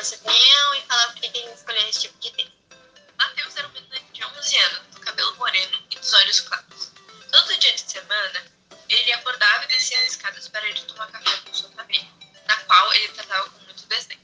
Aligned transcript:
nossa 0.00 0.16
opinião 0.16 0.74
e 0.74 0.80
falar 0.82 1.06
por 1.08 1.20
que 1.20 1.26
a 1.26 1.40
gente 1.40 1.54
escolheu 1.54 1.88
esse 1.88 2.00
tipo 2.00 2.18
de 2.18 2.30
tema. 2.32 2.50
Matheus 3.18 3.54
era 3.54 3.68
um 3.68 3.72
menino 3.72 4.00
de 4.12 4.24
11 4.24 4.58
anos, 4.58 4.80
do 4.94 5.00
cabelo 5.00 5.36
moreno 5.36 5.78
e 5.90 5.94
dos 5.98 6.12
olhos 6.14 6.40
claros. 6.40 6.90
Todo 7.30 7.58
dia 7.58 7.74
de 7.74 7.80
semana, 7.82 8.44
ele 8.88 9.12
acordava 9.12 9.64
e 9.64 9.68
descia 9.68 9.98
as 10.00 10.12
escadas 10.12 10.48
para 10.48 10.66
ir 10.66 10.80
tomar 10.86 11.06
café 11.08 11.36
com 11.44 11.52
sua 11.52 11.70
família, 11.72 12.08
na 12.46 12.56
qual 12.64 12.94
ele 12.94 13.08
tratava 13.08 13.50
com 13.50 13.58
muito 13.60 13.86
desdém. 13.88 14.18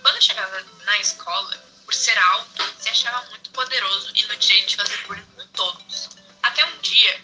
Quando 0.00 0.22
chegava 0.22 0.62
na 0.84 0.98
escola, 1.00 1.56
por 1.84 1.92
ser 1.92 2.16
alto, 2.18 2.74
se 2.80 2.88
achava 2.88 3.28
muito 3.30 3.50
poderoso 3.50 4.12
e 4.14 4.24
no 4.26 4.36
direito 4.36 4.68
de 4.68 4.76
fazer 4.76 4.96
bullying 5.08 5.26
com 5.34 5.46
todos. 5.48 6.08
Até 6.44 6.64
um 6.64 6.78
dia, 6.78 7.20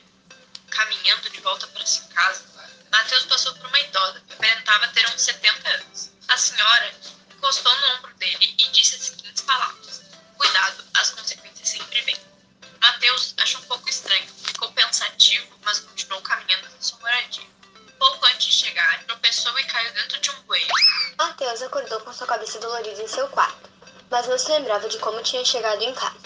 caminhando 0.71 1.31
de 1.31 1.41
volta 1.41 1.69
para 1.69 1.87
sua 1.87 2.09
casa, 2.09 2.45
Mateus 2.91 3.27
passou 3.27 3.55
por 3.55 3.67
uma 3.67 3.81
idosa 3.81 4.21
que 4.27 4.33
aparentava 4.35 4.89
ter 4.89 5.09
uns 5.09 5.23
70 5.23 5.69
anos. 5.69 5.92
Pouco 18.03 18.27
antes 18.27 18.47
de 18.47 18.53
chegar, 18.53 19.05
tropeçou 19.05 19.57
e 19.61 19.65
caiu 19.65 19.93
dentro 19.93 20.19
de 20.19 20.29
um 20.33 20.43
bueiro. 20.43 20.75
Mateus 21.17 21.63
acordou 21.63 22.01
com 22.01 22.13
sua 22.13 22.27
cabeça 22.27 22.59
dolorida 22.59 23.01
em 23.01 23.07
seu 23.07 23.29
quarto, 23.29 23.71
mas 24.11 24.27
não 24.27 24.37
se 24.37 24.51
lembrava 24.51 24.89
de 24.89 24.99
como 24.99 25.23
tinha 25.23 25.45
chegado 25.45 25.81
em 25.81 25.95
casa. 25.95 26.17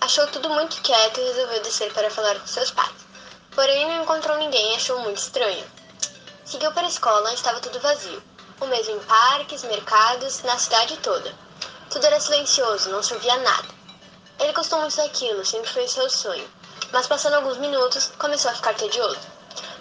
Achou 0.00 0.26
tudo 0.26 0.50
muito 0.50 0.82
quieto 0.82 1.20
e 1.20 1.24
resolveu 1.26 1.62
descer 1.62 1.92
para 1.92 2.10
falar 2.10 2.34
com 2.40 2.48
seus 2.48 2.72
pais. 2.72 3.06
Porém, 3.52 3.86
não 3.86 4.02
encontrou 4.02 4.38
ninguém 4.38 4.72
e 4.72 4.74
achou 4.74 4.98
muito 4.98 5.18
estranho. 5.18 5.64
Seguiu 6.44 6.72
para 6.72 6.86
a 6.86 6.90
escola, 6.90 7.32
estava 7.32 7.60
tudo 7.60 7.78
vazio. 7.78 8.20
O 8.60 8.66
mesmo 8.66 8.96
em 8.96 9.04
parques, 9.04 9.62
mercados, 9.62 10.42
na 10.42 10.58
cidade 10.58 10.96
toda. 10.96 11.32
Tudo 11.90 12.06
era 12.06 12.18
silencioso, 12.18 12.90
não 12.90 13.04
se 13.04 13.14
ouvia 13.14 13.36
nada. 13.36 13.68
Ele 14.40 14.52
gostou 14.52 14.80
muito 14.80 14.96
daquilo, 14.96 15.46
sempre 15.46 15.70
foi 15.70 15.86
seu 15.86 16.10
sonho. 16.10 16.50
Mas 16.90 17.06
passando 17.06 17.34
alguns 17.34 17.58
minutos, 17.58 18.10
começou 18.18 18.50
a 18.50 18.54
ficar 18.54 18.74
tedioso. 18.74 19.39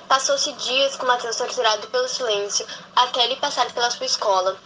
Passou-se 0.09 0.51
dias 0.53 0.95
com 0.95 1.05
Mateus 1.05 1.35
torturado 1.35 1.87
pelo 1.89 2.07
silêncio, 2.07 2.65
até 2.95 3.25
ele 3.25 3.35
passar 3.35 3.71
pela 3.71 3.91
sua 3.91 4.07
escola 4.07 4.57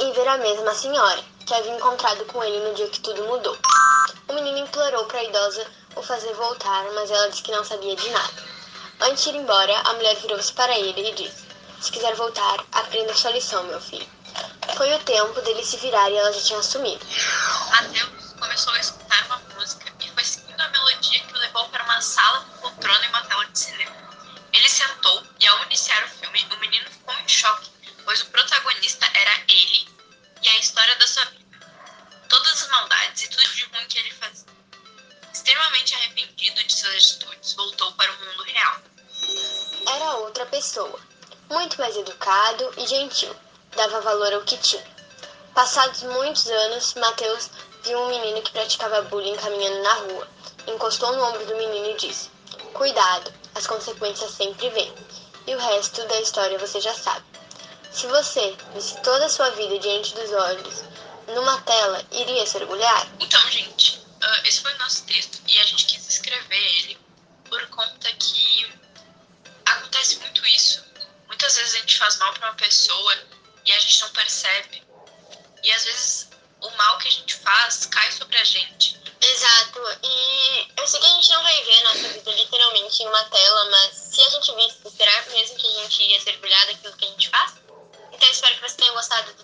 e 0.00 0.10
ver 0.12 0.26
a 0.26 0.38
mesma 0.38 0.74
senhora, 0.74 1.22
que 1.46 1.52
havia 1.52 1.76
encontrado 1.76 2.24
com 2.24 2.42
ele 2.42 2.66
no 2.66 2.74
dia 2.74 2.88
que 2.88 3.00
tudo 3.00 3.22
mudou. 3.24 3.54
O 4.28 4.32
menino 4.32 4.60
implorou 4.60 5.04
para 5.04 5.18
a 5.18 5.24
idosa 5.24 5.66
o 5.94 6.02
fazer 6.02 6.32
voltar, 6.32 6.84
mas 6.94 7.10
ela 7.10 7.28
disse 7.28 7.42
que 7.42 7.52
não 7.52 7.62
sabia 7.64 7.94
de 7.96 8.08
nada. 8.08 8.44
Antes 9.02 9.24
de 9.24 9.28
ir 9.28 9.36
embora, 9.36 9.78
a 9.78 9.92
mulher 9.92 10.16
virou-se 10.16 10.50
para 10.54 10.76
ele 10.78 11.10
e 11.10 11.12
disse: 11.12 11.44
Se 11.82 11.92
quiser 11.92 12.14
voltar, 12.14 12.64
aprenda 12.72 13.14
sua 13.14 13.32
lição, 13.32 13.62
meu 13.64 13.80
filho. 13.80 14.08
Foi 14.74 14.90
o 14.94 14.98
tempo 15.00 15.38
dele 15.42 15.62
se 15.66 15.76
virar 15.76 16.08
e 16.08 16.16
ela 16.16 16.32
já 16.32 16.40
tinha 16.40 16.62
sumido. 16.62 17.04
Mateus 17.70 18.25
sentou 24.76 25.22
e, 25.40 25.46
ao 25.46 25.64
iniciar 25.64 26.04
o 26.04 26.08
filme, 26.08 26.46
o 26.52 26.56
menino 26.58 26.90
ficou 26.90 27.14
em 27.14 27.28
choque, 27.28 27.70
pois 28.04 28.20
o 28.20 28.26
protagonista 28.26 29.06
era 29.14 29.40
ele 29.48 29.88
e 30.42 30.48
a 30.48 30.58
história 30.58 30.94
da 30.96 31.06
sua 31.06 31.24
vida. 31.24 31.46
Todas 32.28 32.62
as 32.62 32.68
maldades 32.68 33.22
e 33.22 33.28
tudo 33.30 33.54
de 33.54 33.64
ruim 33.64 33.86
que 33.88 33.98
ele 33.98 34.10
fazia. 34.12 34.46
Extremamente 35.32 35.94
arrependido 35.94 36.62
de 36.62 36.72
suas 36.74 36.94
atitudes, 36.94 37.54
voltou 37.54 37.90
para 37.92 38.12
o 38.12 38.18
mundo 38.18 38.42
real. 38.42 38.80
Era 39.86 40.16
outra 40.16 40.44
pessoa, 40.44 41.00
muito 41.48 41.80
mais 41.80 41.96
educado 41.96 42.74
e 42.76 42.86
gentil, 42.86 43.34
dava 43.74 44.02
valor 44.02 44.34
ao 44.34 44.42
que 44.42 44.58
tinha. 44.58 44.84
Passados 45.54 46.02
muitos 46.02 46.46
anos, 46.48 46.92
Mateus 46.94 47.48
viu 47.82 47.98
um 47.98 48.08
menino 48.08 48.42
que 48.42 48.52
praticava 48.52 49.02
bullying 49.02 49.36
caminhando 49.36 49.82
na 49.82 49.94
rua. 49.94 50.28
Encostou 50.66 51.16
no 51.16 51.24
ombro 51.24 51.46
do 51.46 51.56
menino 51.56 51.92
e 51.92 51.96
disse: 51.96 52.28
Cuidado, 52.74 53.32
as 53.56 53.66
consequências 53.66 54.32
sempre 54.32 54.68
vêm. 54.70 54.94
E 55.46 55.54
o 55.54 55.58
resto 55.58 56.06
da 56.06 56.20
história 56.20 56.58
você 56.58 56.78
já 56.80 56.92
sabe. 56.92 57.24
Se 57.90 58.06
você 58.06 58.54
visse 58.74 59.00
toda 59.02 59.24
a 59.24 59.28
sua 59.30 59.48
vida 59.50 59.78
diante 59.78 60.14
dos 60.14 60.30
olhos, 60.30 60.84
numa 61.28 61.60
tela, 61.62 62.04
iria 62.12 62.46
se 62.46 62.58
orgulhar? 62.58 63.08
Então, 63.18 63.40
gente, 63.50 63.98
uh, 63.98 64.46
esse 64.46 64.60
foi 64.60 64.74
o 64.74 64.78
nosso 64.78 65.04
texto 65.04 65.40
e 65.48 65.58
a 65.58 65.64
gente 65.64 65.86
quis 65.86 66.06
escrever 66.06 66.78
ele 66.80 66.98
por 67.48 67.66
conta 67.68 68.12
que 68.12 68.70
acontece 69.64 70.18
muito 70.18 70.46
isso. 70.46 70.84
Muitas 71.26 71.56
vezes 71.56 71.74
a 71.76 71.78
gente 71.78 71.98
faz 71.98 72.18
mal 72.18 72.34
para 72.34 72.50
uma 72.50 72.56
pessoa 72.56 73.14
e 73.64 73.72
a 73.72 73.78
gente 73.80 74.00
não 74.02 74.10
percebe. 74.10 74.82
E 75.62 75.72
às 75.72 75.84
vezes 75.84 76.28
o 76.60 76.70
mal 76.76 76.98
que 76.98 77.08
a 77.08 77.10
gente 77.10 77.34
faz 77.36 77.86
cai 77.86 78.12
sobre 78.12 78.36
a 78.36 78.44
gente. 78.44 78.95
Exato. 79.28 79.80
E 80.04 80.68
eu 80.76 80.86
sei 80.86 81.00
que 81.00 81.06
a 81.06 81.14
gente 81.14 81.30
não 81.30 81.42
vai 81.42 81.64
ver 81.64 81.78
a 81.80 81.84
nossa 81.84 82.08
vida 82.08 82.30
literalmente 82.30 83.02
em 83.02 83.08
uma 83.08 83.24
tela, 83.24 83.64
mas 83.70 83.94
se 83.94 84.22
a 84.22 84.30
gente 84.30 84.54
visse, 84.54 84.96
será 84.96 85.22
mesmo 85.30 85.56
que 85.56 85.66
a 85.66 85.82
gente 85.82 86.02
ia 86.04 86.20
ser 86.20 86.30
orgulhado 86.34 86.66
daquilo 86.66 86.96
que 86.96 87.04
a 87.04 87.08
gente 87.08 87.28
faz? 87.28 87.54
Então 88.12 88.30
espero 88.30 88.54
que 88.54 88.68
você 88.68 88.76
tenha 88.76 88.92
gostado 88.92 89.34